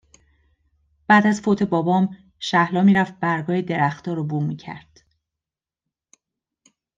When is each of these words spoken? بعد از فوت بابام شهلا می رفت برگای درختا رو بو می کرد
بعد 1.07 1.27
از 1.27 1.41
فوت 1.41 1.63
بابام 1.63 2.17
شهلا 2.39 2.81
می 2.83 2.93
رفت 2.93 3.19
برگای 3.19 3.61
درختا 3.61 4.13
رو 4.13 4.23
بو 4.23 4.39
می 4.41 4.55
کرد 4.55 4.99